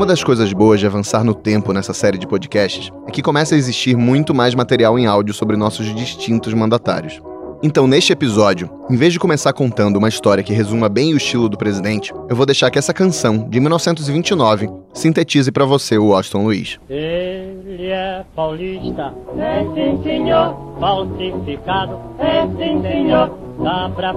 [0.00, 3.54] Uma das coisas boas de avançar no tempo nessa série de podcasts é que começa
[3.54, 7.20] a existir muito mais material em áudio sobre nossos distintos mandatários.
[7.62, 11.50] Então, neste episódio, em vez de começar contando uma história que resuma bem o estilo
[11.50, 16.44] do presidente, eu vou deixar que essa canção, de 1929, sintetize para você o Washington
[16.44, 16.80] Luiz.
[16.88, 23.30] Ele é paulista, é sim senhor, falsificado, é sim senhor,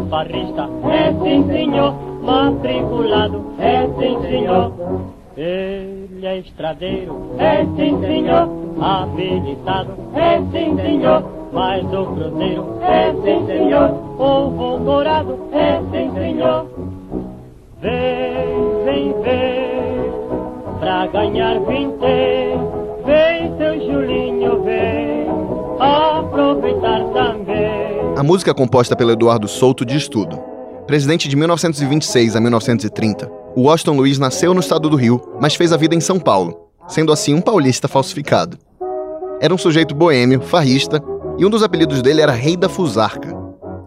[0.09, 1.93] farrista, é sim senhor,
[2.23, 5.22] matriculado, é sim senhor.
[5.35, 8.47] Ele é estradeiro, é sim senhor,
[8.79, 13.89] habilitado, é sim senhor, mas o cruzeiro é sim senhor,
[14.19, 16.67] o voltorado é sim senhor.
[17.81, 20.11] Vem, vem, vem,
[20.79, 21.97] pra ganhar vinte,
[23.03, 25.27] vem seu Julinho, vem,
[25.79, 28.13] aproveitar também.
[28.15, 30.37] A música composta pelo Eduardo Souto diz tudo.
[30.85, 35.71] Presidente de 1926 a 1930, o Washington Luiz nasceu no estado do Rio, mas fez
[35.71, 38.57] a vida em São Paulo, sendo assim um paulista falsificado.
[39.39, 41.01] Era um sujeito boêmio, farrista,
[41.37, 43.35] e um dos apelidos dele era Rei da Fusarca.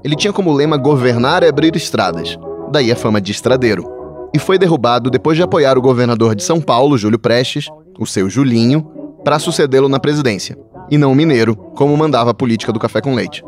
[0.04, 2.38] Ele tinha como lema governar e abrir estradas,
[2.70, 3.84] daí a fama de estradeiro.
[4.32, 8.30] E foi derrubado depois de apoiar o governador de São Paulo, Júlio Prestes, o seu
[8.30, 8.82] Julinho,
[9.24, 10.56] para sucedê-lo na presidência,
[10.90, 13.42] e não mineiro, como mandava a política do café com leite.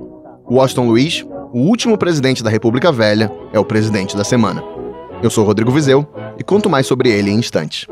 [0.50, 4.77] Washington Luiz, o último presidente da República Velha, é o presidente da semana.
[5.20, 6.06] Eu sou Rodrigo Vizeu
[6.38, 7.86] e conto mais sobre ele em instantes.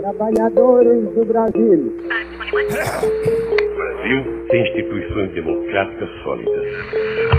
[0.00, 1.92] Trabalhadores do Brasil.
[2.42, 6.66] O Brasil tem instituições democráticas sólidas.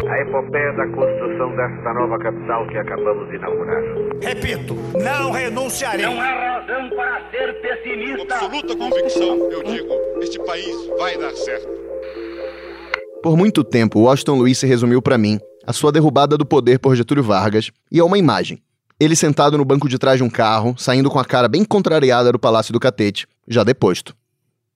[0.07, 3.81] A epopeia da construção desta nova capital que acabamos de inaugurar.
[4.21, 6.05] Repito, não renunciarei.
[6.05, 8.17] Não há razão para ser pessimista.
[8.17, 11.90] Com absoluta convicção, eu digo, este país vai dar certo.
[13.21, 16.95] Por muito tempo, Washington Luiz se resumiu para mim a sua derrubada do poder por
[16.95, 18.59] Getúlio Vargas e a uma imagem.
[18.99, 22.31] Ele sentado no banco de trás de um carro, saindo com a cara bem contrariada
[22.31, 24.15] do Palácio do Catete, já deposto.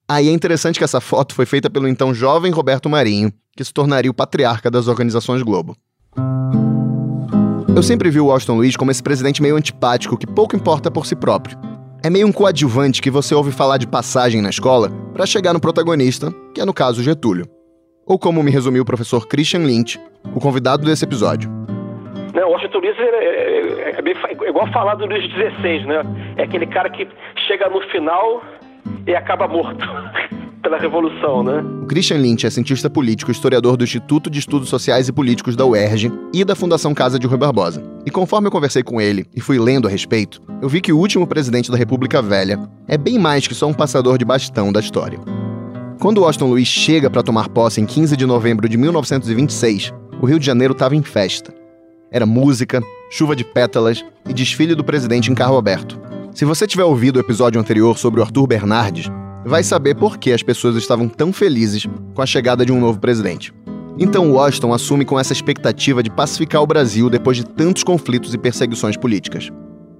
[0.07, 3.73] Aí é interessante que essa foto foi feita pelo então jovem Roberto Marinho, que se
[3.73, 5.75] tornaria o patriarca das organizações Globo.
[7.75, 11.07] Eu sempre vi o Washington Luiz como esse presidente meio antipático que pouco importa por
[11.07, 11.57] si próprio.
[12.03, 15.59] É meio um coadjuvante que você ouve falar de passagem na escola para chegar no
[15.59, 17.54] protagonista, que é no caso Getúlio
[18.05, 19.99] ou como me resumiu o professor Christian Lynch,
[20.35, 21.49] o convidado desse episódio.
[22.33, 26.01] Não, Washington Luiz é, é, é, é igual falar do Luiz XVI, né?
[26.37, 27.07] É aquele cara que
[27.47, 28.43] chega no final
[29.07, 29.87] e acaba morto
[30.61, 31.63] pela Revolução, né?
[31.83, 35.65] O Christian Lynch é cientista político, historiador do Instituto de Estudos Sociais e Políticos da
[35.65, 37.81] UERJ e da Fundação Casa de Rui Barbosa.
[38.05, 40.97] E conforme eu conversei com ele e fui lendo a respeito, eu vi que o
[40.97, 44.79] último presidente da República Velha é bem mais que só um passador de bastão da
[44.79, 45.19] história.
[46.05, 50.37] Quando Washington Luiz chega para tomar posse em 15 de novembro de 1926, o Rio
[50.37, 51.51] de Janeiro estava em festa.
[52.11, 52.79] Era música,
[53.09, 55.99] chuva de pétalas e desfile do presidente em carro aberto.
[56.31, 59.11] Se você tiver ouvido o episódio anterior sobre o Arthur Bernardes,
[59.43, 62.99] vai saber por que as pessoas estavam tão felizes com a chegada de um novo
[62.99, 63.51] presidente.
[63.97, 68.37] Então Washington assume com essa expectativa de pacificar o Brasil depois de tantos conflitos e
[68.37, 69.49] perseguições políticas.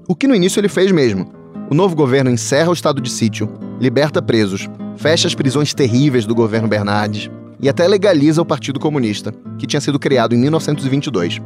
[0.07, 1.33] O que no início ele fez mesmo.
[1.67, 3.51] O novo governo encerra o estado de sítio,
[3.81, 7.29] liberta presos, fecha as prisões terríveis do governo Bernardes
[7.61, 11.39] e até legaliza o Partido Comunista, que tinha sido criado em 1922.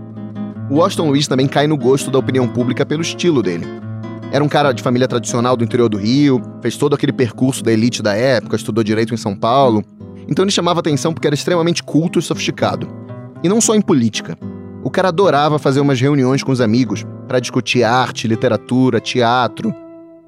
[0.69, 3.65] Washington Luiz também cai no gosto da opinião pública pelo estilo dele.
[4.31, 7.71] Era um cara de família tradicional do interior do Rio, fez todo aquele percurso da
[7.71, 9.83] elite da época, estudou direito em São Paulo.
[10.27, 12.87] Então ele chamava atenção porque era extremamente culto e sofisticado.
[13.43, 14.37] E não só em política.
[14.83, 19.73] O cara adorava fazer umas reuniões com os amigos para discutir arte, literatura, teatro,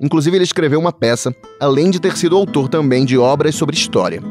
[0.01, 4.21] Inclusive, ele escreveu uma peça, além de ter sido autor também de obras sobre história.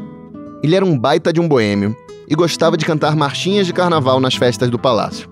[0.63, 1.97] Ele era um baita de um boêmio
[2.29, 5.31] e gostava de cantar marchinhas de carnaval nas festas do palácio.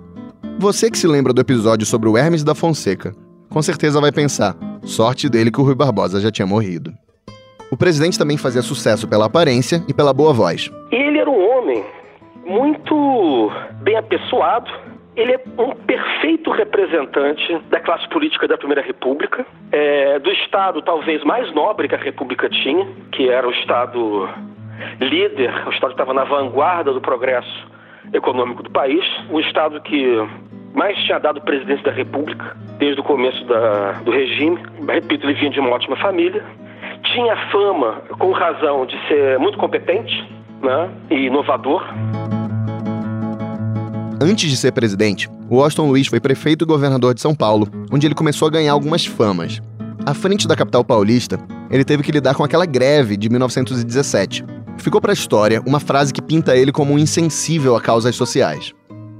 [0.58, 3.14] Você que se lembra do episódio sobre o Hermes da Fonseca,
[3.50, 6.92] com certeza vai pensar: sorte dele que o Rui Barbosa já tinha morrido.
[7.70, 10.70] O presidente também fazia sucesso pela aparência e pela boa voz.
[10.90, 11.84] Ele era um homem
[12.46, 13.50] muito
[13.82, 14.70] bem apessoado,
[15.18, 21.24] ele é um perfeito representante da classe política da Primeira República, é, do Estado talvez
[21.24, 24.28] mais nobre que a República tinha, que era o Estado
[25.00, 27.66] líder, o Estado que estava na vanguarda do progresso
[28.12, 30.24] econômico do país, um Estado que
[30.72, 34.56] mais tinha dado presidência da República desde o começo da, do regime.
[34.88, 36.44] Repito, ele vinha de uma ótima família,
[37.02, 40.32] tinha fama, com razão, de ser muito competente
[40.62, 41.84] né, e inovador.
[44.20, 48.16] Antes de ser presidente, Washington Luiz foi prefeito e governador de São Paulo, onde ele
[48.16, 49.62] começou a ganhar algumas famas.
[50.04, 51.38] À frente da capital paulista,
[51.70, 54.44] ele teve que lidar com aquela greve de 1917.
[54.76, 58.72] Ficou para a história uma frase que pinta ele como um insensível a causas sociais.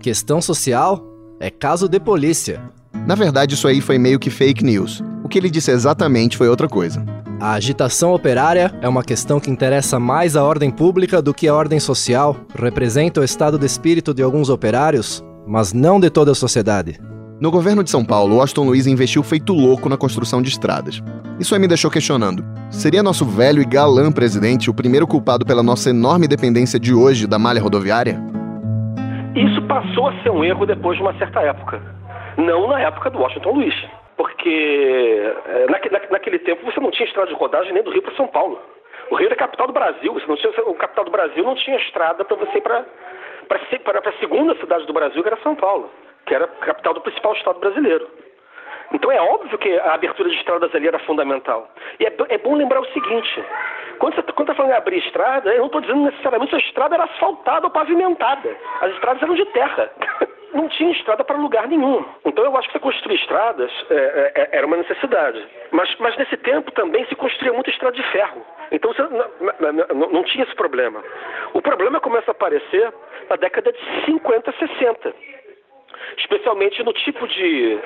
[0.02, 1.04] Questão social?
[1.38, 2.60] É caso de polícia.
[3.06, 5.00] Na verdade, isso aí foi meio que fake news.
[5.22, 7.04] O que ele disse exatamente foi outra coisa.
[7.40, 11.54] A agitação operária é uma questão que interessa mais à ordem pública do que à
[11.54, 16.34] ordem social, representa o estado de espírito de alguns operários, mas não de toda a
[16.34, 16.98] sociedade.
[17.40, 21.00] No governo de São Paulo, Washington Luiz investiu feito louco na construção de estradas.
[21.38, 25.62] Isso aí me deixou questionando: seria nosso velho e galã presidente o primeiro culpado pela
[25.62, 28.20] nossa enorme dependência de hoje da malha rodoviária?
[29.36, 31.80] Isso passou a ser um erro depois de uma certa época.
[32.36, 33.74] Não na época do Washington Luiz.
[34.18, 35.66] Porque é,
[36.10, 38.60] naquele tempo você não tinha estrada de rodagem nem do Rio para São Paulo.
[39.10, 40.12] O Rio era a capital do Brasil.
[40.12, 42.84] Você não tinha, o capital do Brasil não tinha estrada para você ir para
[44.04, 45.90] a segunda cidade do Brasil, que era São Paulo
[46.28, 48.06] que era a capital do principal estado brasileiro.
[48.92, 51.68] Então é óbvio que a abertura de estradas ali era fundamental.
[51.98, 53.44] E é, é bom lembrar o seguinte:
[53.98, 56.94] quando você está falando em abrir estrada, eu não estou dizendo necessariamente que a estrada
[56.94, 58.56] era asfaltada ou pavimentada.
[58.80, 59.90] As estradas eram de terra.
[60.54, 62.04] Não tinha estrada para lugar nenhum.
[62.24, 65.46] Então eu acho que você construir estradas é, é, é, era uma necessidade.
[65.70, 68.44] Mas, mas nesse tempo também se construía muita estrada de ferro.
[68.72, 71.02] Então você não, não, tinha esse problema.
[71.52, 72.92] O problema começa a aparecer
[73.28, 75.14] na década de 50, 60
[76.16, 77.78] especialmente no tipo de.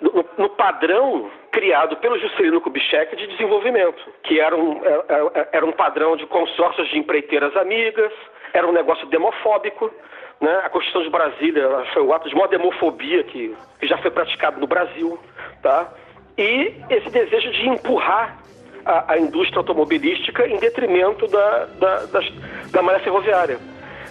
[0.00, 5.66] no, no padrão criado pelo Juscelino Kubitschek de desenvolvimento, que era um, é, é, era
[5.66, 8.12] um padrão de consórcios de empreiteiras amigas,
[8.52, 9.90] era um negócio demofóbico.
[10.40, 10.54] Né?
[10.64, 14.60] A Constituição de Brasília foi o ato de maior demofobia que, que já foi praticado
[14.60, 15.18] no Brasil.
[15.62, 15.92] Tá?
[16.36, 18.38] E esse desejo de empurrar
[18.84, 22.24] a, a indústria automobilística em detrimento da, da, das,
[22.70, 23.58] da malha ferroviária.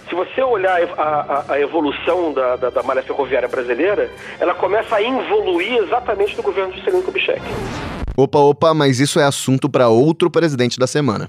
[0.08, 4.08] Se você olhar a, a, a evolução da, da, da, malha ferroviária brasileira,
[4.38, 7.42] ela começa a evoluir exatamente no governo de Juscelino Kubitschek.
[8.16, 11.28] Opa, opa, mas isso é assunto para outro presidente da semana.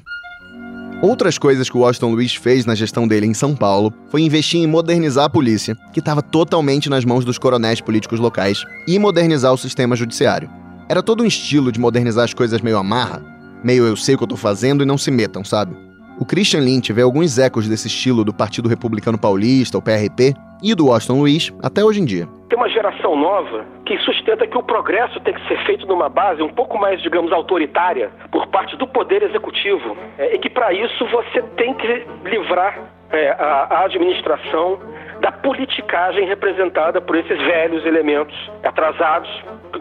[1.02, 4.60] Outras coisas que o Washington Luiz fez na gestão dele em São Paulo foi investir
[4.60, 9.54] em modernizar a polícia, que estava totalmente nas mãos dos coronéis políticos locais, e modernizar
[9.54, 10.50] o sistema judiciário.
[10.90, 13.24] Era todo um estilo de modernizar as coisas meio amarra,
[13.64, 15.87] meio eu sei o que eu tô fazendo e não se metam, sabe?
[16.20, 20.34] O Christian Lynch vê alguns ecos desse estilo do Partido Republicano Paulista, o PRP,
[20.64, 22.28] e do Washington Luiz até hoje em dia.
[22.50, 26.42] Tem uma geração nova que sustenta que o progresso tem que ser feito numa base
[26.42, 29.96] um pouco mais, digamos, autoritária por parte do Poder Executivo.
[30.18, 32.80] É, e que para isso você tem que livrar
[33.12, 34.80] é, a, a administração
[35.22, 39.30] da politicagem representada por esses velhos elementos atrasados,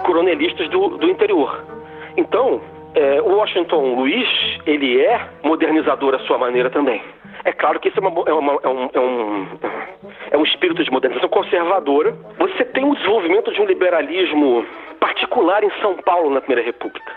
[0.05, 1.65] coronelistas do, do interior.
[2.15, 2.61] Então,
[2.97, 4.27] é, o Washington Luiz,
[4.67, 7.03] ele é modernizador à sua maneira também.
[7.45, 9.47] É claro que isso é, uma, é, uma, é, um, é, um,
[10.33, 12.17] é um espírito de modernização conservadora.
[12.39, 14.67] Você tem o desenvolvimento de um liberalismo
[14.99, 17.13] particular em São Paulo na Primeira República,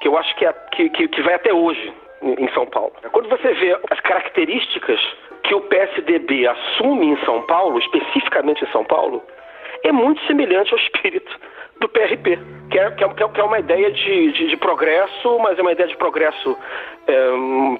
[0.00, 1.92] que eu acho que, é, que, que, que vai até hoje
[2.22, 2.92] em São Paulo.
[3.12, 4.98] Quando você vê as características
[5.42, 9.22] que o PSDB assume em São Paulo, especificamente em São Paulo,
[9.84, 11.38] é muito semelhante ao espírito
[11.82, 12.38] do PRP,
[12.70, 15.72] que é, que é, que é uma ideia de, de, de, progresso, mas é uma
[15.72, 16.56] ideia de progresso
[17.06, 17.30] é,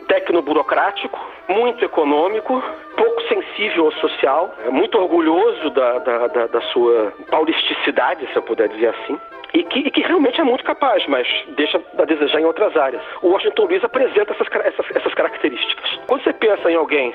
[0.09, 1.19] tecno-burocrático,
[1.49, 2.63] muito econômico,
[2.97, 8.43] pouco sensível ao social, é muito orgulhoso da, da, da, da sua paulisticidade, se eu
[8.43, 9.19] puder dizer assim.
[9.55, 13.03] E que, e que, realmente é muito capaz, mas deixa a desejar em outras áreas.
[13.21, 16.01] O Washington Luiz apresenta essas, essas, essas características.
[16.07, 17.15] Quando você pensa em alguém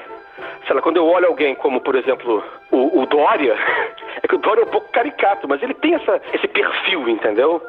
[0.67, 3.55] sei lá, quando eu olho alguém como, por exemplo, o, o Dória,
[4.21, 7.61] é que o Dória é um pouco caricato, mas ele tem essa, esse perfil, entendeu?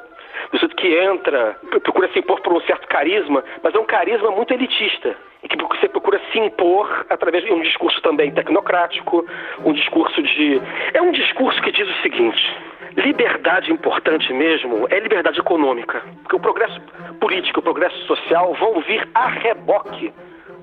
[0.50, 4.31] Do sujeito que entra, procura se impor por um certo carisma, mas é um carisma
[4.31, 5.17] muito elitista.
[5.43, 9.25] E que você procura se impor através de um discurso também tecnocrático,
[9.64, 10.61] um discurso de.
[10.95, 12.57] É um discurso que diz o seguinte:
[12.97, 16.02] liberdade importante mesmo é liberdade econômica.
[16.23, 16.81] Porque o progresso
[17.21, 20.12] político, o progresso social vão vir a reboque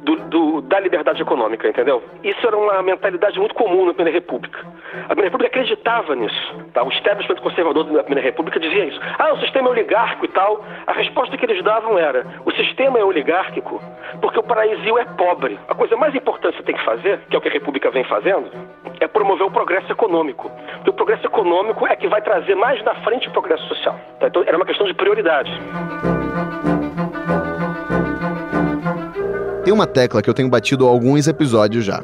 [0.05, 2.01] do, do, da liberdade econômica, entendeu?
[2.24, 4.59] Isso era uma mentalidade muito comum na Primeira República.
[4.59, 6.55] A Primeira República acreditava nisso.
[6.74, 6.83] Tá?
[6.83, 9.00] O establishment conservador da Primeira República dizia isso.
[9.17, 10.63] Ah, o sistema é oligárquico e tal.
[10.85, 13.81] A resposta que eles davam era: o sistema é oligárquico
[14.21, 15.59] porque o paraíso é pobre.
[15.67, 17.89] A coisa mais importante que você tem que fazer, que é o que a República
[17.89, 18.50] vem fazendo,
[19.00, 20.51] é promover o progresso econômico.
[20.75, 24.00] Porque o progresso econômico é que vai trazer mais na frente o progresso social.
[24.19, 24.27] Tá?
[24.27, 25.51] Então era uma questão de prioridade.
[29.75, 32.01] Uma tecla que eu tenho batido alguns episódios já.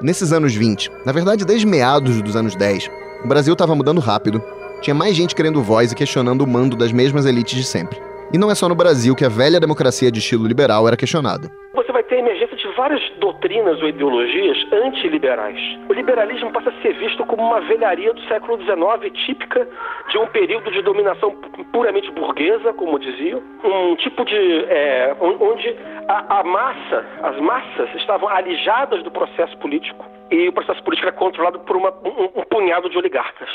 [0.00, 2.90] Nesses anos 20, na verdade desde meados dos anos 10,
[3.22, 4.42] o Brasil estava mudando rápido,
[4.80, 8.00] tinha mais gente querendo voz e questionando o mando das mesmas elites de sempre.
[8.32, 11.52] E não é só no Brasil que a velha democracia de estilo liberal era questionada.
[11.74, 15.60] Você vai ter emergência várias doutrinas ou ideologias antiliberais.
[15.86, 19.68] O liberalismo passa a ser visto como uma velharia do século XIX, típica
[20.08, 21.30] de um período de dominação
[21.74, 24.64] puramente burguesa, como diziam, um tipo de.
[24.70, 25.76] É, onde
[26.08, 31.16] a, a massa, as massas, estavam alijadas do processo político e o processo político era
[31.16, 33.50] controlado por uma, um, um punhado de oligarcas.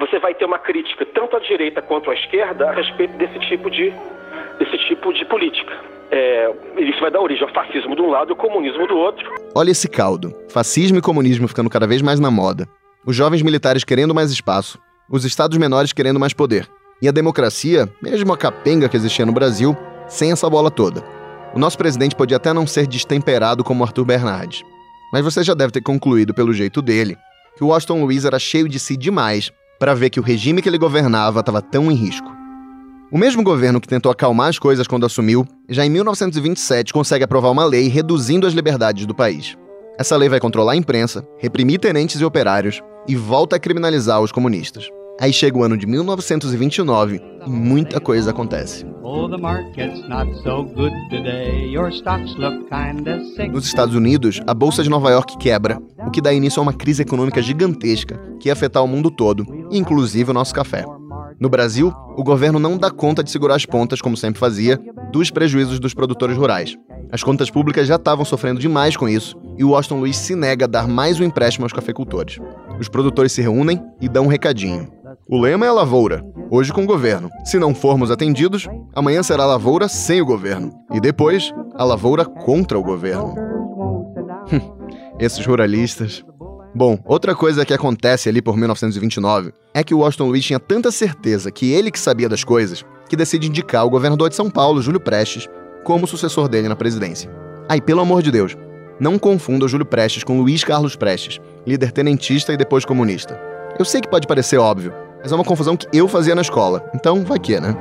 [0.00, 3.70] você vai ter uma crítica tanto à direita quanto à esquerda a respeito desse tipo
[3.70, 3.94] de,
[4.58, 5.95] desse tipo de política.
[6.10, 9.28] É, isso vai dar origem ao fascismo de um lado e ao comunismo do outro.
[9.54, 10.34] Olha esse caldo.
[10.48, 12.66] Fascismo e comunismo ficando cada vez mais na moda.
[13.04, 14.78] Os jovens militares querendo mais espaço.
[15.10, 16.68] Os estados menores querendo mais poder.
[17.00, 19.76] E a democracia, mesmo a capenga que existia no Brasil,
[20.08, 21.02] sem essa bola toda.
[21.54, 24.62] O nosso presidente podia até não ser destemperado como Arthur Bernardes.
[25.12, 27.16] Mas você já deve ter concluído pelo jeito dele
[27.56, 30.68] que o Washington Luiz era cheio de si demais para ver que o regime que
[30.68, 32.30] ele governava estava tão em risco.
[33.08, 37.50] O mesmo governo que tentou acalmar as coisas quando assumiu, já em 1927 consegue aprovar
[37.50, 39.56] uma lei reduzindo as liberdades do país.
[39.96, 44.32] Essa lei vai controlar a imprensa, reprimir tenentes e operários e volta a criminalizar os
[44.32, 44.88] comunistas.
[45.20, 48.84] Aí chega o ano de 1929 e muita coisa acontece.
[53.52, 56.72] Nos Estados Unidos, a Bolsa de Nova York quebra, o que dá início a uma
[56.72, 60.84] crise econômica gigantesca que ia afetar o mundo todo, inclusive o nosso café.
[61.38, 64.80] No Brasil, o governo não dá conta de segurar as pontas, como sempre fazia,
[65.12, 66.76] dos prejuízos dos produtores rurais.
[67.12, 70.64] As contas públicas já estavam sofrendo demais com isso, e o Washington Luiz se nega
[70.64, 72.38] a dar mais um empréstimo aos cafeicultores.
[72.80, 74.88] Os produtores se reúnem e dão um recadinho.
[75.28, 77.28] O lema é a lavoura, hoje com o governo.
[77.44, 80.72] Se não formos atendidos, amanhã será a lavoura sem o governo.
[80.92, 83.34] E depois, a lavoura contra o governo.
[85.18, 86.24] Esses ruralistas.
[86.76, 90.90] Bom, outra coisa que acontece ali por 1929 é que o Washington Luiz tinha tanta
[90.90, 94.82] certeza que ele que sabia das coisas que decide indicar o governador de São Paulo,
[94.82, 95.48] Júlio Prestes,
[95.84, 97.30] como sucessor dele na presidência.
[97.66, 98.54] Aí, pelo amor de Deus,
[99.00, 103.40] não confunda o Júlio Prestes com Luiz Carlos Prestes, líder tenentista e depois comunista.
[103.78, 104.92] Eu sei que pode parecer óbvio,
[105.22, 107.74] mas é uma confusão que eu fazia na escola, então vai que, né?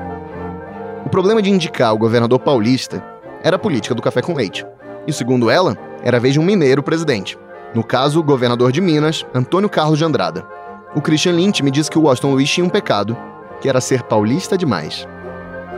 [1.06, 3.04] O problema de indicar o governador paulista
[3.44, 4.66] era a política do café com leite.
[5.06, 7.38] E segundo ela, era a vez de um mineiro presidente.
[7.75, 10.48] No caso, o governador de Minas, Antônio Carlos de Andrada.
[10.96, 13.17] O Christian Lynch me disse que o Washington Luiz tinha um pecado,
[13.62, 15.05] que era ser paulista demais.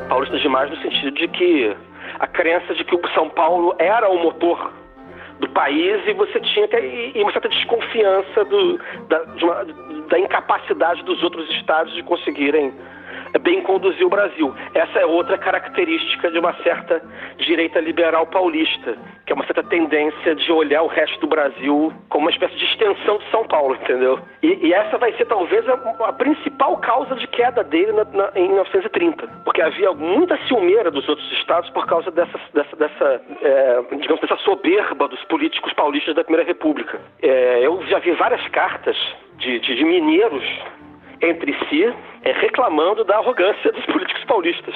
[0.08, 1.76] Paulista demais no sentido de que
[2.20, 4.72] a crença de que o São Paulo era o motor
[5.40, 6.78] do país e você tinha que,
[7.16, 9.66] e uma certa desconfiança do, da, de uma,
[10.08, 12.76] da incapacidade dos outros estados de conseguirem
[13.42, 14.54] bem conduzir o Brasil.
[14.74, 17.02] Essa é outra característica de uma certa
[17.38, 22.26] direita liberal paulista, que é uma certa tendência de olhar o resto do Brasil como
[22.26, 24.20] uma espécie de extensão de São Paulo, entendeu?
[24.42, 25.74] E, e essa vai ser talvez a,
[26.06, 31.08] a, principal causa de queda dele na, na, em 1930, porque havia muita ciumeira dos
[31.08, 36.24] outros estados por causa dessa, dessa, dessa é, digamos, dessa soberba dos políticos paulistas da
[36.24, 37.00] Primeira República.
[37.22, 38.96] É, eu já vi várias cartas
[39.38, 40.44] de, de, de mineiros
[41.22, 41.84] entre si,
[42.24, 44.76] é, reclamando da arrogância dos políticos paulistas.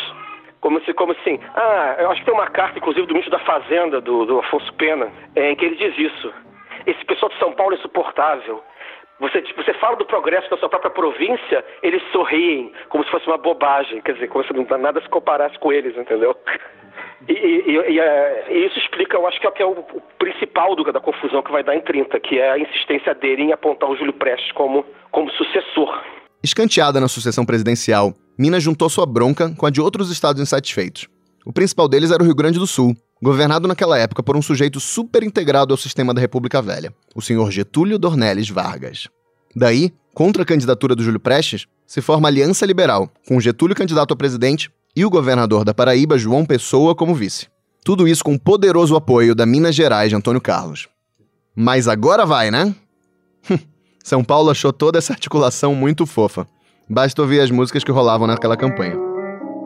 [0.60, 3.44] Como, se, como assim, ah, eu acho que tem uma carta, inclusive, do ministro da
[3.44, 6.32] Fazenda, do, do Afonso Pena, é, em que ele diz isso.
[6.86, 8.64] Esse pessoal de São Paulo é insuportável.
[9.20, 13.38] Você, você fala do progresso da sua própria província, eles sorriem, como se fosse uma
[13.38, 14.02] bobagem.
[14.02, 16.36] Quer dizer, como se não nada se comparasse com eles, entendeu?
[17.28, 20.76] E, e, e, e, isso explica, eu acho que é, que é o, o, principal
[20.76, 23.90] do, da confusão que vai dar em 30, que é a insistência dele em apontar
[23.90, 26.02] o Júlio Prestes como, como sucessor.
[26.44, 31.08] Escanteada na sucessão presidencial, Minas juntou sua bronca com a de outros estados insatisfeitos.
[31.46, 34.80] O principal deles era o Rio Grande do Sul, governado naquela época por um sujeito
[34.80, 39.08] super integrado ao sistema da República Velha, o senhor Getúlio Dornelles Vargas.
[39.56, 44.14] Daí, contra a candidatura do Júlio Prestes, se forma a Aliança Liberal, com Getúlio candidato
[44.14, 47.48] a presidente e o governador da Paraíba, João Pessoa, como vice.
[47.84, 50.88] Tudo isso com o poderoso apoio da Minas Gerais Antônio Carlos.
[51.56, 52.74] Mas agora vai, né?
[54.04, 56.48] São Paulo achou toda essa articulação muito fofa.
[56.90, 58.98] Basta ouvir as músicas que rolavam naquela campanha.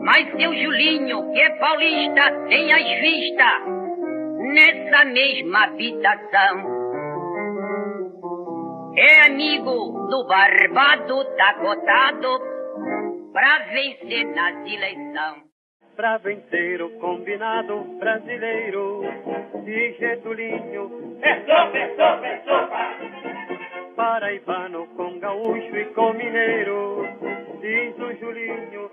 [0.02, 3.62] Mas seu Julinho, que é paulista, tem as vistas
[4.54, 6.76] nessa mesma habitação.
[8.96, 12.40] É amigo do barbado, tá cotado
[13.32, 15.44] pra vencer nas eleições.
[15.96, 19.02] Pra vencer o combinado brasileiro
[19.64, 21.18] de Getulinho.
[21.22, 23.35] É sopa, é sopa, é sopa!
[23.96, 27.08] Paraibano com gaúcho e com mineiro,
[27.60, 28.90] diz o Julinho.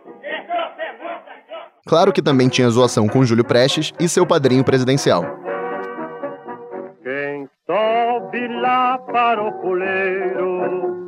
[1.86, 5.24] Claro que também tinha zoação com Júlio Prestes e seu padrinho presidencial.
[7.04, 11.03] Quem sobe lá para o puleiro,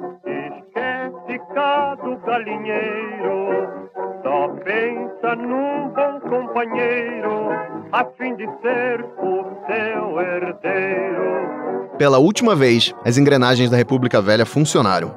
[2.25, 3.89] galinheiro,
[4.23, 7.49] só pensa num bom companheiro,
[7.91, 11.95] a fim de ser o seu herdeiro.
[11.97, 15.15] Pela última vez, as engrenagens da República Velha funcionaram.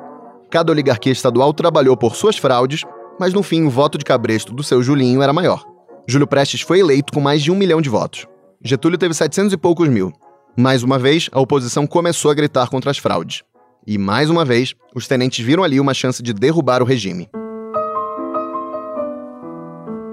[0.51, 2.85] Cada oligarquia estadual trabalhou por suas fraudes,
[3.19, 5.65] mas no fim o voto de cabresto do seu Julinho era maior.
[6.07, 8.27] Júlio Prestes foi eleito com mais de um milhão de votos.
[8.63, 10.13] Getúlio teve 700 e poucos mil.
[10.57, 13.43] Mais uma vez, a oposição começou a gritar contra as fraudes.
[13.89, 17.27] E, mais uma vez, os tenentes viram ali uma chance de derrubar o regime.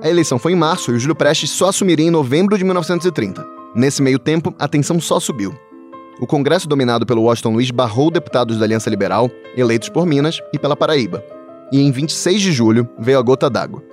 [0.01, 3.45] A eleição foi em março e o Júlio Prestes só assumiria em novembro de 1930.
[3.75, 5.53] Nesse meio tempo, a tensão só subiu.
[6.21, 10.57] O Congresso dominado pelo Washington Luiz barrou deputados da Aliança Liberal, eleitos por Minas e
[10.57, 11.21] pela Paraíba.
[11.69, 13.83] E em 26 de julho veio a gota d'água.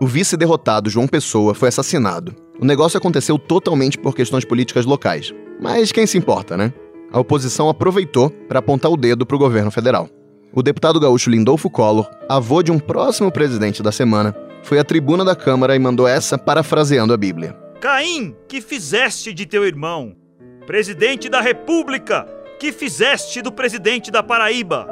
[0.00, 2.34] O vice-derrotado João Pessoa foi assassinado.
[2.58, 5.32] O negócio aconteceu totalmente por questões políticas locais.
[5.60, 6.72] Mas quem se importa, né?
[7.10, 10.08] A oposição aproveitou para apontar o dedo para o governo federal.
[10.52, 15.24] O deputado gaúcho Lindolfo Collor, avô de um próximo presidente da semana, foi à tribuna
[15.24, 17.56] da Câmara e mandou essa parafraseando a Bíblia.
[17.80, 20.14] Caim, que fizeste de teu irmão?
[20.66, 22.26] Presidente da República,
[22.58, 24.86] que fizeste do presidente da Paraíba?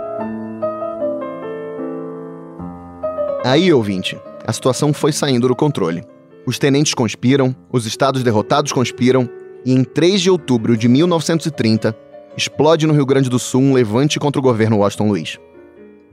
[3.45, 6.03] Aí, ouvinte, a situação foi saindo do controle.
[6.47, 9.29] Os tenentes conspiram, os estados derrotados conspiram,
[9.65, 11.97] e em 3 de outubro de 1930,
[12.37, 15.39] explode no Rio Grande do Sul um levante contra o governo Washington Luiz.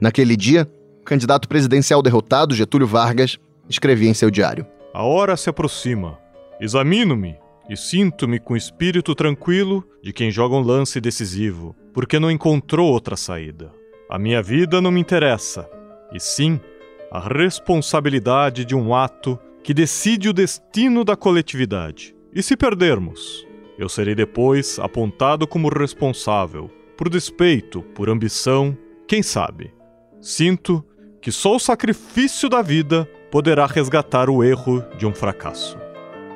[0.00, 3.38] Naquele dia, o candidato presidencial derrotado, Getúlio Vargas,
[3.68, 6.18] escrevia em seu diário: A hora se aproxima.
[6.60, 7.36] Examino-me
[7.68, 13.16] e sinto-me com espírito tranquilo de quem joga um lance decisivo, porque não encontrou outra
[13.16, 13.72] saída.
[14.08, 15.68] A minha vida não me interessa,
[16.12, 16.60] e sim
[17.10, 22.14] a responsabilidade de um ato que decide o destino da coletividade.
[22.34, 23.46] E se perdermos,
[23.78, 28.76] eu serei depois apontado como responsável, por despeito, por ambição,
[29.06, 29.72] quem sabe.
[30.20, 30.84] Sinto
[31.20, 35.76] que só o sacrifício da vida poderá resgatar o erro de um fracasso.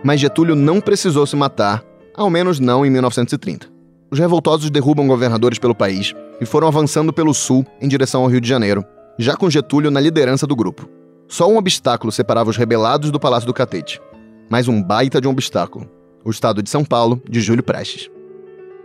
[0.02, 3.68] Mas Getúlio não precisou se matar, ao menos não em 1930.
[4.10, 8.40] Os revoltosos derrubam governadores pelo país e foram avançando pelo sul em direção ao Rio
[8.40, 8.84] de Janeiro,
[9.18, 10.88] já com Getúlio na liderança do grupo.
[11.28, 14.00] Só um obstáculo separava os rebelados do Palácio do Catete.
[14.48, 15.86] Mais um baita de um obstáculo:
[16.24, 18.10] o estado de São Paulo, de Júlio Prestes.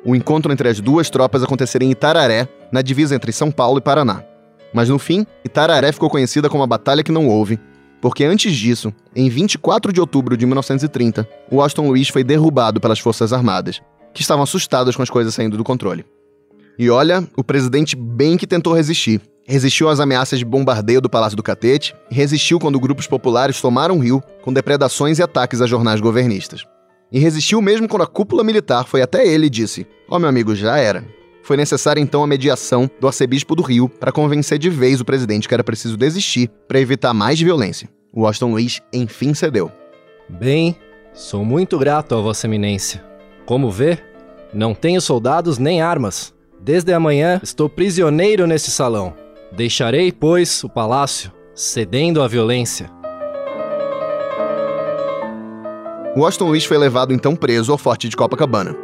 [0.05, 3.81] O encontro entre as duas tropas aconteceria em Itararé, na divisa entre São Paulo e
[3.81, 4.23] Paraná.
[4.73, 7.59] Mas no fim, Itararé ficou conhecida como a Batalha que Não Houve,
[8.01, 13.31] porque antes disso, em 24 de outubro de 1930, Washington Luiz foi derrubado pelas Forças
[13.31, 13.81] Armadas,
[14.13, 16.05] que estavam assustadas com as coisas saindo do controle.
[16.77, 21.35] E olha, o presidente bem que tentou resistir, Resistiu às ameaças de bombardeio do Palácio
[21.35, 25.67] do Catete e resistiu quando grupos populares tomaram o Rio com depredações e ataques a
[25.67, 26.63] jornais governistas.
[27.13, 30.27] E resistiu mesmo quando a cúpula militar foi até ele e disse: Ó, oh, meu
[30.27, 31.05] amigo, já era.
[31.43, 35.47] Foi necessária então a mediação do arcebispo do Rio para convencer de vez o presidente
[35.47, 37.87] que era preciso desistir para evitar mais violência.
[38.15, 39.71] Washington Luiz enfim cedeu.
[40.27, 40.75] Bem,
[41.13, 43.03] sou muito grato a Vossa Eminência.
[43.45, 43.99] Como vê,
[44.53, 46.33] não tenho soldados nem armas.
[46.59, 49.13] Desde amanhã estou prisioneiro nesse salão.
[49.51, 52.89] Deixarei, pois, o palácio, cedendo à violência.
[56.15, 58.75] Washington Luiz foi levado então preso ao forte de Copacabana.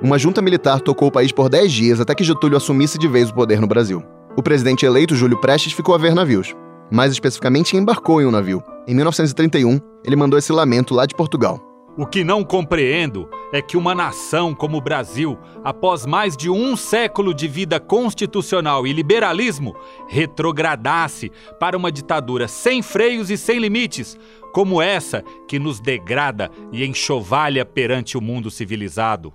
[0.00, 3.28] Uma junta militar tocou o país por 10 dias até que Getúlio assumisse de vez
[3.28, 4.02] o poder no Brasil.
[4.34, 6.54] O presidente eleito, Júlio Prestes, ficou a ver navios.
[6.90, 8.62] Mais especificamente, embarcou em um navio.
[8.88, 11.60] Em 1931, ele mandou esse lamento lá de Portugal.
[11.96, 16.74] O que não compreendo é que uma nação como o Brasil, após mais de um
[16.74, 19.76] século de vida constitucional e liberalismo,
[20.08, 21.30] retrogradasse
[21.60, 24.18] para uma ditadura sem freios e sem limites,
[24.52, 29.32] como essa que nos degrada e enxovalha perante o mundo civilizado.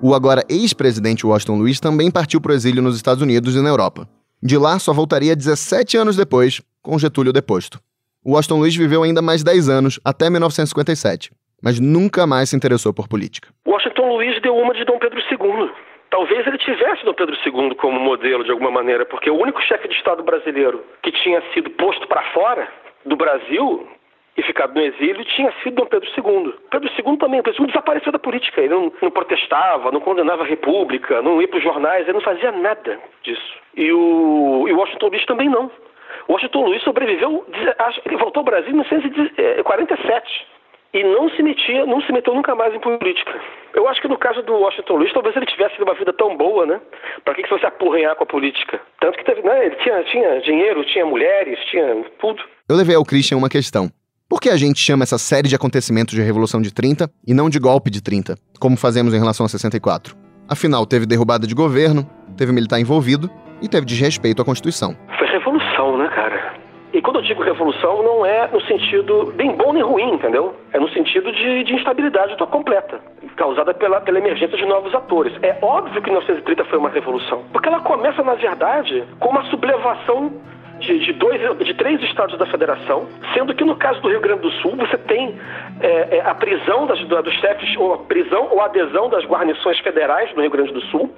[0.00, 3.68] O agora ex-presidente Washington Luiz também partiu para o exílio nos Estados Unidos e na
[3.68, 4.08] Europa.
[4.40, 7.80] De lá, só voltaria 17 anos depois, com Getúlio deposto.
[8.26, 11.30] Washington Luiz viveu ainda mais 10 anos, até 1957,
[11.62, 13.48] mas nunca mais se interessou por política.
[13.68, 15.70] Washington Luiz deu uma de Dom Pedro II.
[16.10, 19.88] Talvez ele tivesse Dom Pedro II como modelo de alguma maneira, porque o único chefe
[19.88, 22.66] de Estado brasileiro que tinha sido posto para fora
[23.04, 23.86] do Brasil
[24.36, 26.54] e ficado no exílio tinha sido Dom Pedro II.
[26.70, 28.60] Pedro II também, Pedro II desapareceu da política.
[28.62, 32.20] Ele não, não protestava, não condenava a República, não ia para os jornais, ele não
[32.20, 33.54] fazia nada disso.
[33.76, 35.70] E o, e o Washington Luiz também não.
[36.28, 37.46] Washington Luiz sobreviveu,
[38.04, 40.46] ele voltou ao Brasil em 1947
[40.94, 43.40] e não se metia, não se meteu nunca mais em política.
[43.74, 46.64] Eu acho que no caso do Washington Luiz, talvez ele tivesse uma vida tão boa,
[46.64, 46.80] né?
[47.24, 48.80] Para que, que você apurrenhar com a política?
[49.00, 49.66] Tanto que teve, né?
[49.66, 52.40] Ele tinha, tinha dinheiro, tinha mulheres, tinha tudo.
[52.68, 53.90] Eu levei ao Christian uma questão.
[54.28, 57.50] Por que a gente chama essa série de acontecimentos de Revolução de 30 e não
[57.50, 60.16] de golpe de 30, como fazemos em relação a 64?
[60.48, 63.28] Afinal, teve derrubada de governo, teve militar envolvido
[63.60, 64.96] e teve desrespeito à Constituição.
[67.04, 70.56] Quando eu digo revolução, não é no sentido nem bom nem ruim, entendeu?
[70.72, 72.98] É no sentido de, de instabilidade completa,
[73.36, 75.32] causada pela, pela emergência de novos atores.
[75.42, 80.32] É óbvio que 1930 foi uma revolução, porque ela começa, na verdade, com uma sublevação
[80.84, 84.42] de, de, dois, de três estados da federação, sendo que no caso do Rio Grande
[84.42, 85.38] do Sul você tem
[85.80, 89.78] é, é, a prisão das, dos chefes, ou a prisão ou a adesão das guarnições
[89.80, 91.14] federais no Rio Grande do Sul.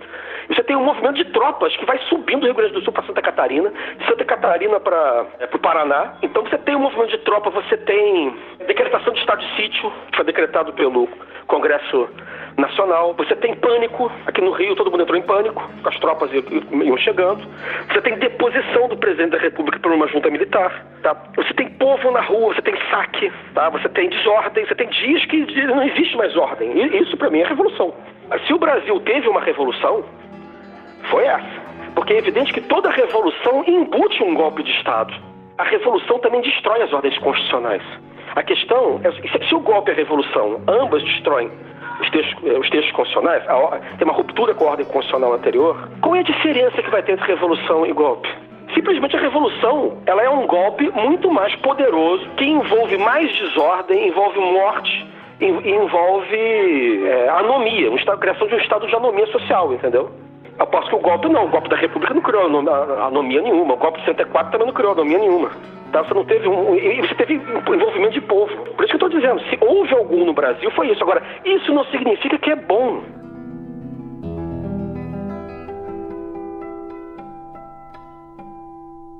[0.48, 2.92] E você tem um movimento de tropas que vai subindo do Rio Grande do Sul
[2.92, 6.14] para Santa Catarina, de Santa Catarina para é, o Paraná.
[6.22, 10.16] Então você tem um movimento de tropa, você tem decretação de estado de sítio, que
[10.16, 11.08] foi decretado pelo
[11.46, 12.08] Congresso
[12.58, 13.14] nacional.
[13.14, 17.46] Você tem pânico, aqui no Rio todo mundo entrou em pânico, as tropas iam chegando.
[17.88, 20.84] Você tem deposição do presidente da República por uma junta militar.
[21.02, 21.16] Tá?
[21.36, 23.68] Você tem povo na rua, você tem saque, tá?
[23.70, 26.72] você tem desordem, você tem dias que não existe mais ordem.
[26.72, 27.94] E isso para mim é revolução.
[28.46, 30.04] Se o Brasil teve uma revolução,
[31.10, 31.66] foi essa.
[31.94, 35.14] Porque é evidente que toda revolução embute um golpe de Estado.
[35.58, 37.82] A revolução também destrói as ordens constitucionais.
[38.34, 41.50] A questão é se o golpe e a revolução ambas destroem
[42.00, 43.44] os textos, eh, os textos constitucionais,
[43.98, 47.12] tem uma ruptura com a ordem constitucional anterior, qual é a diferença que vai ter
[47.12, 48.28] entre revolução e golpe?
[48.74, 54.38] Simplesmente a revolução, ela é um golpe muito mais poderoso, que envolve mais desordem, envolve
[54.38, 55.06] morte,
[55.40, 60.10] envolve é, anomia, a criação de um estado de anomia social, entendeu?
[60.58, 63.98] Aposto que o golpe não, o golpe da República não criou anomia nenhuma, o golpe
[63.98, 65.50] de 64 também não criou anomia nenhuma.
[65.92, 66.02] Tá?
[66.02, 68.54] Você não teve um, você teve envolvimento de povo.
[68.74, 71.02] Por isso que eu estou dizendo, se houve algum no Brasil, foi isso.
[71.02, 73.02] Agora, isso não significa que é bom.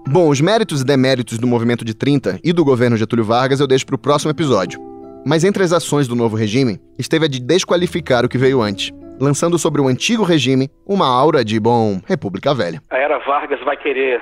[0.08, 3.66] Bom, os méritos e deméritos do movimento de 30 e do governo Getúlio Vargas eu
[3.66, 4.80] deixo para o próximo episódio.
[5.26, 8.92] Mas entre as ações do novo regime, esteve a de desqualificar o que veio antes
[9.20, 12.80] lançando sobre o antigo regime uma aura de, bom, República Velha.
[12.90, 14.20] A era Vargas vai querer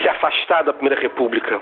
[0.00, 1.60] se afastar da Primeira República.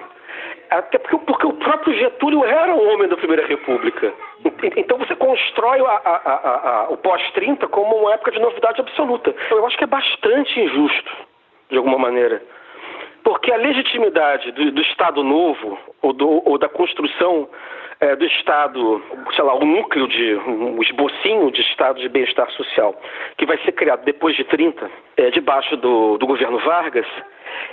[0.71, 4.13] Até porque, porque o próprio Getúlio era um homem da Primeira República.
[4.77, 9.35] Então você constrói a, a, a, o pós-30 como uma época de novidade absoluta.
[9.51, 11.11] Eu acho que é bastante injusto,
[11.71, 12.43] de alguma maneira.
[13.23, 17.49] Porque a legitimidade do, do Estado Novo, ou, do, ou da construção
[18.05, 19.03] é, do Estado,
[19.35, 22.95] sei lá, o núcleo de, um esbocinho de Estado de bem-estar social,
[23.39, 27.07] que vai ser criado depois de 30, é, debaixo do, do governo Vargas,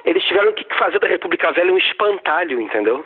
[0.06, 3.06] eles tiveram que fazer da República Velha um espantalho, entendeu?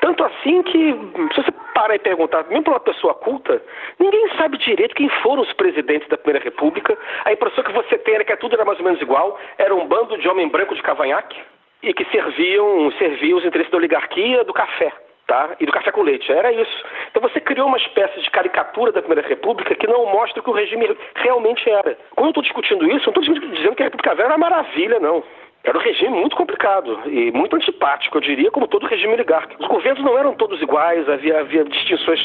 [0.00, 0.94] Tanto assim que,
[1.34, 3.62] se você parar e perguntar, mesmo para uma pessoa culta,
[4.00, 6.98] ninguém sabe direito quem foram os presidentes da Primeira República.
[7.24, 9.86] A impressão que você tem era que tudo era mais ou menos igual, era um
[9.86, 11.38] bando de homem branco de cavanhaque
[11.82, 14.90] e que serviam, serviam os interesses da oligarquia do café
[15.26, 15.56] tá?
[15.60, 16.30] e do café com leite.
[16.30, 16.84] Era isso.
[17.10, 20.50] Então você criou uma espécie de caricatura da Primeira República que não mostra o que
[20.50, 21.96] o regime realmente era.
[22.14, 24.98] Quando eu estou discutindo isso, não estou dizendo que a República Velha era uma maravilha,
[25.00, 25.22] não.
[25.64, 29.62] Era um regime muito complicado e muito antipático, eu diria, como todo regime oligárquico.
[29.62, 32.20] Os governos não eram todos iguais, havia, havia distinções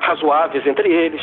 [0.00, 1.20] razoáveis entre eles.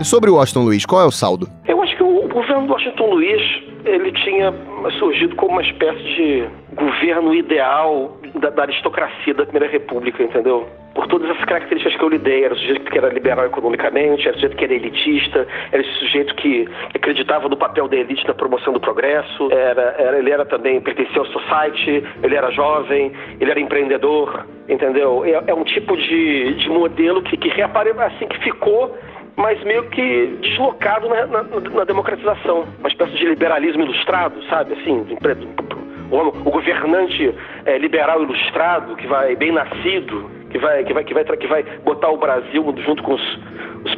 [0.00, 1.46] E sobre o Washington Luiz, qual é o saldo?
[1.68, 3.40] Eu acho que o governo do Washington Luiz
[3.84, 4.52] ele tinha
[4.98, 10.68] surgido como uma espécie de governo ideal da, da, aristocracia da Primeira República, entendeu?
[10.94, 14.26] Por todas as características que eu lhe dei, era o sujeito que era liberal economicamente,
[14.26, 18.26] era o sujeito que era elitista, era esse sujeito que acreditava no papel da elite
[18.26, 23.12] na promoção do progresso, era, era, ele era também, pertencia ao society, ele era jovem,
[23.40, 25.24] ele era empreendedor, entendeu?
[25.24, 28.96] É, é um tipo de, de modelo que, que assim, que ficou
[29.36, 32.64] mas meio que deslocado na, na, na, democratização.
[32.78, 34.72] Uma espécie de liberalismo ilustrado, sabe?
[34.72, 35.04] Assim,
[36.10, 41.24] o, governante é, liberal ilustrado, que vai bem nascido, que vai, que vai, que vai,
[41.24, 43.38] que vai botar o Brasil junto com os,
[43.84, 43.96] os,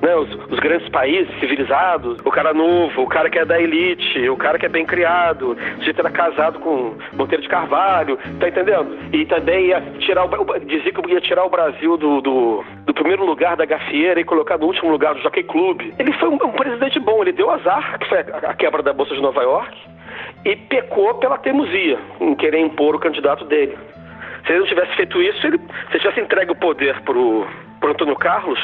[0.00, 4.28] né, os, os, grandes países civilizados, o cara novo, o cara que é da elite,
[4.28, 8.96] o cara que é bem criado, sujeito era casado com Monteiro de Carvalho, tá entendendo?
[9.12, 13.24] E também ia tirar o, dizia que ia tirar o Brasil do, do, do, primeiro
[13.24, 15.82] lugar da gafieira e colocar no último lugar do Jockey Club.
[15.98, 18.92] Ele foi um, um presidente bom, ele deu azar, que foi a, a quebra da
[18.92, 19.76] Bolsa de Nova York,
[20.44, 23.76] e pecou pela teimosia em querer impor o candidato dele.
[24.44, 27.46] Se ele não tivesse feito isso, ele, se ele tivesse entregue o poder pro,
[27.80, 28.58] pro Antônio Carlos,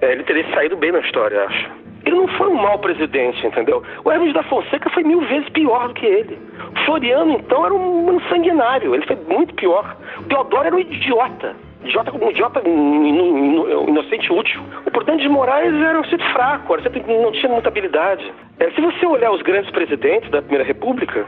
[0.00, 1.70] é, ele teria saído bem na história, acho.
[2.04, 3.82] Ele não foi um mau presidente, entendeu?
[4.04, 6.38] O Hermes da Fonseca foi mil vezes pior do que ele.
[6.74, 8.94] O Floriano, então, era um, um sanguinário.
[8.94, 9.96] Ele foi muito pior.
[10.18, 11.56] O Teodoro era um idiota.
[11.84, 14.62] Idiota como um idiota inocente útil.
[14.86, 18.32] O Prudente de Moraes era um sujeito fraco, era sempre, não tinha muita habilidade.
[18.58, 21.26] É, se você olhar os grandes presidentes da Primeira República,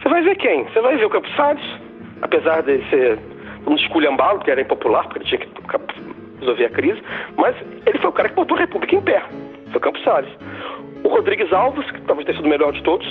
[0.00, 0.64] você vai ver quem?
[0.64, 1.62] Você vai ver o Campos Salles,
[2.22, 3.18] apesar de ser
[3.66, 5.48] um esculhambalo, porque era impopular, porque ele tinha que
[6.40, 7.02] resolver a crise,
[7.36, 9.22] mas ele foi o cara que botou a República em pé.
[9.70, 10.30] Foi Campos Salles.
[11.04, 13.06] O Rodrigues Alves, que talvez tenha sido o melhor de todos,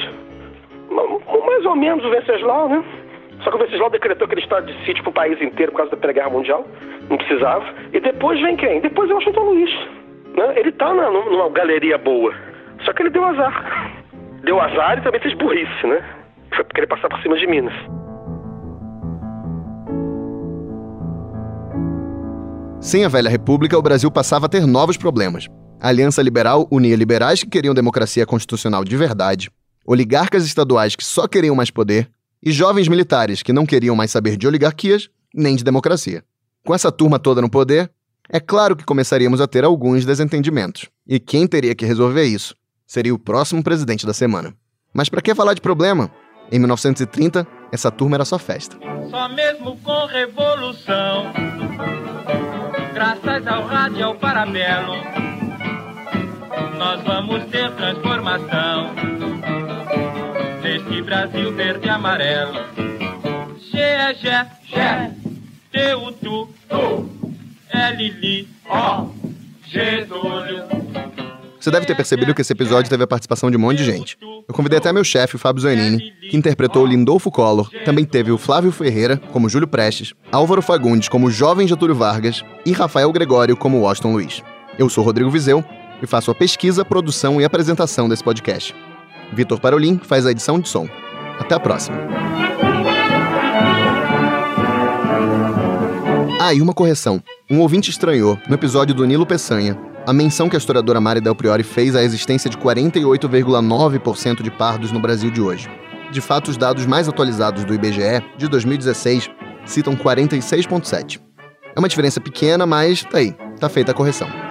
[0.89, 2.83] mais ou menos o Venceslau, né?
[3.43, 5.91] Só que o Venceslau decretou aquele estado de sítio para o país inteiro por causa
[5.91, 6.67] da Primeira Guerra Mundial.
[7.09, 7.65] Não precisava.
[7.93, 8.81] E depois vem quem?
[8.81, 9.71] Depois é o Washington Luiz.
[10.35, 10.53] Né?
[10.57, 12.33] Ele está numa galeria boa.
[12.83, 13.93] Só que ele deu azar.
[14.43, 16.03] Deu azar e também fez burrice, né?
[16.55, 17.73] foi querer passar por cima de Minas.
[22.81, 25.47] Sem a velha república, o Brasil passava a ter novos problemas.
[25.81, 29.49] A Aliança Liberal unia liberais que queriam democracia constitucional de verdade,
[29.85, 32.09] oligarcas estaduais que só queriam mais poder
[32.43, 36.23] e jovens militares que não queriam mais saber de oligarquias nem de democracia.
[36.65, 37.91] Com essa turma toda no poder,
[38.29, 40.87] é claro que começaríamos a ter alguns desentendimentos.
[41.07, 44.53] E quem teria que resolver isso seria o próximo presidente da semana.
[44.93, 46.11] Mas para que falar de problema?
[46.51, 48.77] Em 1930, essa turma era só festa.
[49.09, 51.31] Só mesmo com revolução,
[52.93, 54.93] graças ao rádio e ao parabelo,
[56.77, 59.18] nós vamos ter transformação
[61.09, 62.53] Brasil verde e amarelo.
[63.71, 65.11] G é Gé, Gé,
[65.71, 67.09] T U Tu, Tu,
[67.73, 69.09] L Li, O,
[69.65, 70.65] Getúlio.
[71.59, 74.19] Você deve ter percebido que esse episódio teve a participação de um monte de gente.
[74.47, 77.71] Eu convidei até meu chefe, Fábio Zanini, que interpretou Lindolfo Collor.
[77.83, 82.71] Também teve o Flávio Ferreira, como Júlio Prestes, Álvaro Fagundes, como Jovem Getúlio Vargas e
[82.71, 84.43] Rafael Gregório, como Washington Luiz.
[84.77, 85.65] Eu sou Rodrigo Vizeu
[86.03, 88.75] e faço a pesquisa, produção e apresentação desse podcast.
[89.31, 90.87] Vitor Parolin faz a edição de som.
[91.39, 91.97] Até a próxima.
[96.39, 97.21] Ah, e uma correção.
[97.49, 101.35] Um ouvinte estranhou, no episódio do Nilo Peçanha, a menção que a historiadora Mari Del
[101.35, 105.69] Priori fez à existência de 48,9% de pardos no Brasil de hoje.
[106.11, 109.29] De fato, os dados mais atualizados do IBGE, de 2016,
[109.65, 111.19] citam 46,7%.
[111.75, 114.48] É uma diferença pequena, mas tá aí, tá feita a correção.